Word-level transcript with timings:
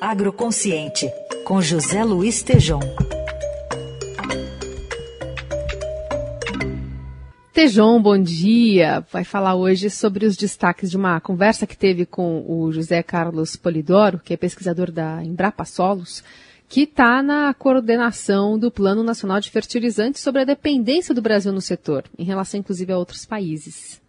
Agroconsciente, 0.00 1.10
com 1.44 1.60
José 1.60 2.02
Luiz 2.04 2.42
Tejom. 2.42 2.80
Tejon, 7.52 8.00
bom 8.00 8.18
dia. 8.18 9.04
Vai 9.12 9.22
falar 9.22 9.54
hoje 9.54 9.90
sobre 9.90 10.24
os 10.24 10.36
destaques 10.36 10.90
de 10.90 10.96
uma 10.96 11.20
conversa 11.20 11.66
que 11.66 11.76
teve 11.76 12.06
com 12.06 12.42
o 12.48 12.72
José 12.72 13.02
Carlos 13.02 13.54
Polidoro, 13.56 14.18
que 14.18 14.32
é 14.32 14.36
pesquisador 14.36 14.90
da 14.90 15.22
Embrapa 15.22 15.64
Solos, 15.64 16.24
que 16.68 16.82
está 16.82 17.22
na 17.22 17.52
coordenação 17.52 18.58
do 18.58 18.70
Plano 18.70 19.02
Nacional 19.02 19.40
de 19.40 19.50
Fertilizantes 19.50 20.22
sobre 20.22 20.42
a 20.42 20.44
dependência 20.46 21.14
do 21.14 21.20
Brasil 21.20 21.52
no 21.52 21.60
setor, 21.60 22.04
em 22.18 22.24
relação 22.24 22.60
inclusive 22.60 22.92
a 22.92 22.98
outros 22.98 23.26
países. 23.26 24.00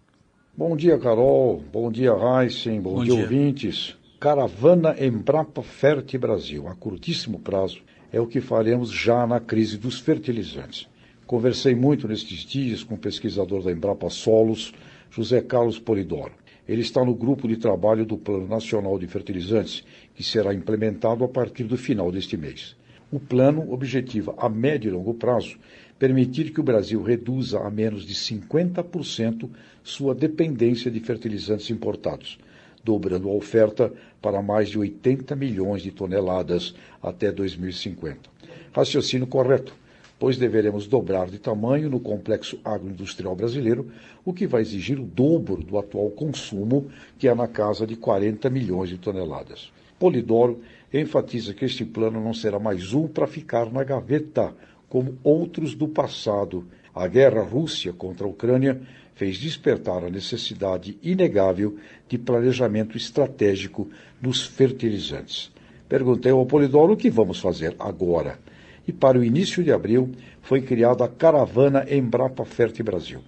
Bom 0.56 0.76
dia, 0.78 0.98
Carol. 0.98 1.64
Bom 1.74 1.92
dia, 1.92 2.12
Heisen. 2.14 2.80
Bom, 2.80 2.96
Bom 2.96 3.04
dia, 3.04 3.16
dia, 3.16 3.24
ouvintes. 3.24 3.98
Caravana 4.22 4.96
Embrapa 5.04 5.64
Ferte 5.64 6.16
Brasil, 6.16 6.68
a 6.68 6.76
curtíssimo 6.76 7.40
prazo, 7.40 7.82
é 8.14 8.22
o 8.22 8.28
que 8.28 8.40
faremos 8.40 8.92
já 8.92 9.26
na 9.26 9.40
crise 9.40 9.80
dos 9.80 10.00
fertilizantes. 10.00 10.88
Conversei 11.26 11.74
muito 11.74 12.08
nestes 12.08 12.46
dias 12.46 12.84
com 12.84 12.94
o 12.94 13.00
pesquisador 13.00 13.64
da 13.64 13.72
Embrapa 13.72 14.12
Solos, 14.12 14.76
José 15.10 15.42
Carlos 15.42 15.80
Polidoro. 15.80 16.34
Ele 16.70 16.82
está 16.82 17.04
no 17.04 17.16
grupo 17.16 17.48
de 17.48 17.58
trabalho 17.58 18.06
do 18.06 18.16
Plano 18.16 18.48
Nacional 18.48 19.00
de 19.00 19.08
Fertilizantes, 19.08 19.84
que 20.14 20.24
será 20.24 20.54
implementado 20.54 21.24
a 21.24 21.28
partir 21.28 21.64
do 21.64 21.76
final 21.76 22.12
deste 22.12 22.38
mês. 22.38 22.76
O 23.12 23.20
plano 23.20 23.74
objetiva, 23.74 24.36
a 24.38 24.48
médio 24.48 24.90
e 24.90 24.94
longo 24.94 25.16
prazo, 25.16 25.58
permitir 25.98 26.54
que 26.54 26.60
o 26.60 26.64
Brasil 26.64 27.02
reduza 27.02 27.60
a 27.60 27.72
menos 27.72 28.06
de 28.06 28.14
50% 28.14 29.50
sua 29.84 30.14
dependência 30.14 30.92
de 30.92 31.00
fertilizantes 31.00 31.72
importados, 31.72 32.38
dobrando 32.84 33.30
a 33.30 33.34
oferta 33.34 33.92
para 34.22 34.42
mais 34.42 34.70
de 34.70 34.80
80 34.80 35.36
milhões 35.36 35.82
de 35.82 35.92
toneladas 35.92 36.76
até 37.02 37.32
2050. 37.32 38.30
Raciocínio 38.74 39.28
correto 39.28 39.82
pois 40.22 40.38
deveremos 40.38 40.86
dobrar 40.86 41.32
de 41.32 41.40
tamanho 41.40 41.90
no 41.90 42.00
complexo 42.00 42.60
agroindustrial 42.64 43.36
brasileiro, 43.36 43.88
o 44.24 44.32
que 44.32 44.46
vai 44.46 44.62
exigir 44.62 45.00
o 45.00 45.04
dobro 45.04 45.64
do 45.64 45.80
atual 45.80 46.12
consumo, 46.12 46.92
que 47.18 47.28
é 47.28 47.34
na 47.34 47.48
casa 47.48 47.88
de 47.88 47.96
40 47.96 48.48
milhões 48.52 48.90
de 48.90 49.00
toneladas. 49.00 49.72
Polidoro 49.98 50.62
enfatiza 50.94 51.56
que 51.56 51.66
este 51.66 51.84
plano 51.84 52.24
não 52.24 52.36
será 52.36 52.60
mais 52.60 52.94
um 52.94 53.08
para 53.08 53.26
ficar 53.26 53.74
na 53.74 53.84
gaveta, 53.84 54.54
como 54.88 55.18
outros 55.24 55.74
do 55.74 55.88
passado. 55.88 56.68
A 56.94 57.08
guerra 57.08 57.42
Rússia 57.42 57.94
contra 57.94 58.26
a 58.26 58.30
Ucrânia 58.30 58.82
fez 59.16 59.38
despertar 59.38 60.04
a 60.04 60.10
necessidade 60.10 60.98
inegável 61.02 61.78
de 62.08 62.18
planejamento 62.18 62.98
estratégico 62.98 63.90
nos 64.22 64.44
fertilizantes. 64.44 65.52
Perguntei 65.88 66.32
ao 66.32 66.46
Polidoro 66.46 66.94
o 66.94 66.98
que 66.98 67.10
vamos 67.10 67.40
fazer 67.40 67.76
agora 67.80 68.40
e 68.88 68.92
para 68.92 69.18
o 69.18 69.24
início 69.24 69.64
de 69.64 69.72
abril 69.72 70.12
foi 70.42 70.62
criada 70.62 71.06
a 71.06 71.08
Caravana 71.08 71.86
Embrapa 71.90 72.44
Ferte 72.46 72.82
Brasil, 72.82 73.22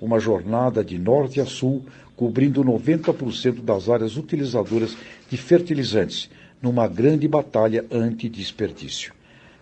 uma 0.00 0.20
jornada 0.20 0.84
de 0.84 0.98
norte 0.98 1.40
a 1.40 1.46
sul 1.46 1.84
cobrindo 2.14 2.64
90% 2.64 3.62
das 3.62 3.88
áreas 3.88 4.16
utilizadoras 4.16 4.96
de 5.30 5.36
fertilizantes, 5.36 6.30
numa 6.60 6.88
grande 6.88 7.28
batalha 7.28 7.84
anti-desperdício. 7.90 9.12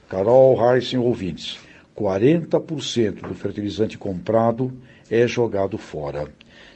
Carol 0.08 0.56
Heisen 0.58 0.98
ouvintes, 0.98 1.58
40% 1.96 3.26
do 3.26 3.34
fertilizante 3.34 3.96
comprado 3.96 4.72
é 5.10 5.26
jogado 5.26 5.78
fora. 5.78 6.28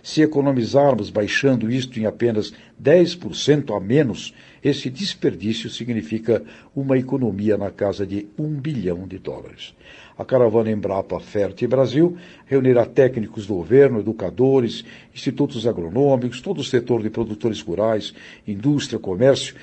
Se 0.03 0.23
economizarmos 0.23 1.11
baixando 1.11 1.71
isto 1.71 1.99
em 1.99 2.07
apenas 2.07 2.53
10% 2.83 3.77
a 3.77 3.81
menos, 3.81 4.35
esse 4.63 4.91
desperdício 4.91 5.69
significa 5.71 6.43
uma 6.75 6.97
economia 6.99 7.57
na 7.57 7.71
casa 7.71 8.07
de 8.07 8.29
um 8.39 8.49
bilhão 8.49 9.07
de 9.07 9.19
dólares. 9.19 9.75
A 10.17 10.25
caravana 10.25 10.71
Embrapa 10.71 11.19
Ferte 11.19 11.67
Brasil 11.67 12.17
reunirá 12.45 12.85
técnicos 12.85 13.47
do 13.47 13.55
governo, 13.55 14.01
educadores, 14.01 14.85
institutos 15.15 15.67
agronômicos, 15.67 16.43
todo 16.43 16.59
o 16.59 16.65
setor 16.65 17.03
de 17.03 17.09
produtores 17.09 17.63
rurais, 17.63 18.13
indústria, 18.47 18.99
comércio, 18.99 19.55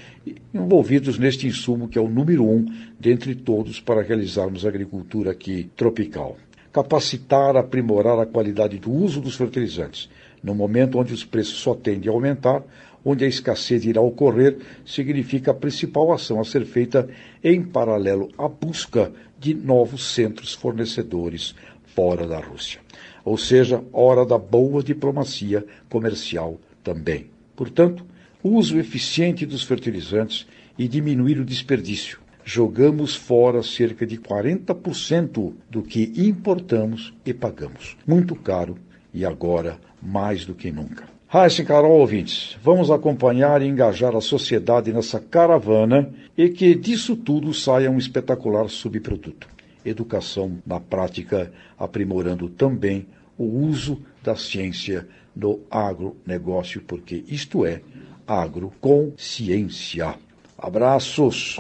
envolvidos 0.52 1.20
neste 1.20 1.46
insumo 1.46 1.88
que 1.88 2.00
é 2.00 2.02
o 2.02 2.10
número 2.10 2.44
um 2.44 2.66
dentre 3.00 3.36
todos 3.36 3.80
para 3.80 4.02
realizarmos 4.02 4.66
agricultura 4.66 5.30
aqui 5.30 5.70
tropical. 5.76 6.38
Capacitar, 6.72 7.56
aprimorar 7.56 8.20
a 8.20 8.26
qualidade 8.26 8.78
do 8.78 8.92
uso 8.92 9.22
dos 9.22 9.36
fertilizantes, 9.36 10.10
no 10.44 10.54
momento 10.54 11.00
onde 11.00 11.14
os 11.14 11.24
preços 11.24 11.60
só 11.60 11.74
tendem 11.74 12.10
a 12.10 12.14
aumentar, 12.14 12.64
onde 13.04 13.24
a 13.24 13.28
escassez 13.28 13.86
irá 13.86 14.02
ocorrer, 14.02 14.58
significa 14.86 15.52
a 15.52 15.54
principal 15.54 16.12
ação 16.12 16.40
a 16.40 16.44
ser 16.44 16.66
feita 16.66 17.08
em 17.44 17.64
paralelo 17.64 18.30
à 18.38 18.48
busca 18.48 19.12
de 19.40 19.54
novos 19.54 20.14
centros 20.14 20.54
fornecedores 20.54 21.56
fora 21.86 22.28
da 22.28 22.40
Rússia. 22.40 22.80
Ou 23.24 23.38
seja, 23.38 23.84
hora 23.92 24.26
da 24.26 24.38
boa 24.38 24.84
diplomacia 24.84 25.66
comercial 25.90 26.60
também. 26.84 27.28
Portanto, 27.56 28.06
uso 28.44 28.78
eficiente 28.78 29.46
dos 29.46 29.64
fertilizantes 29.64 30.48
e 30.78 30.88
diminuir 30.88 31.40
o 31.40 31.46
desperdício. 31.46 32.20
Jogamos 32.50 33.14
fora 33.14 33.62
cerca 33.62 34.08
de 34.08 34.18
40% 34.18 35.54
do 35.70 35.84
que 35.84 36.14
importamos 36.16 37.14
e 37.26 37.34
pagamos. 37.34 37.98
Muito 38.08 38.38
caro 38.38 38.78
e 39.14 39.26
agora 39.26 39.78
mais 40.02 40.46
do 40.46 40.56
que 40.56 40.72
nunca. 40.72 41.04
Raíssa 41.28 41.66
Carol 41.66 42.00
ouvintes, 42.00 42.58
vamos 42.64 42.90
acompanhar 42.90 43.62
e 43.62 43.68
engajar 43.68 44.16
a 44.16 44.22
sociedade 44.22 44.94
nessa 44.94 45.20
caravana 45.20 46.10
e 46.38 46.48
que 46.48 46.74
disso 46.74 47.18
tudo 47.18 47.54
saia 47.54 47.92
um 47.92 47.98
espetacular 47.98 48.70
subproduto. 48.70 49.50
Educação 49.84 50.60
na 50.66 50.80
prática, 50.80 51.52
aprimorando 51.78 52.48
também 52.48 53.08
o 53.38 53.44
uso 53.44 54.02
da 54.24 54.38
ciência 54.38 55.06
no 55.36 55.60
agronegócio, 55.70 56.82
porque 56.82 57.26
isto 57.28 57.66
é 57.66 57.82
agroconsciência. 58.26 60.16
Abraços! 60.58 61.60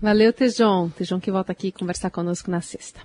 Valeu, 0.00 0.32
Tejon. 0.32 0.90
Tejon 0.90 1.20
que 1.20 1.30
volta 1.30 1.52
aqui 1.52 1.72
conversar 1.72 2.10
conosco 2.10 2.50
na 2.50 2.60
sexta. 2.60 3.00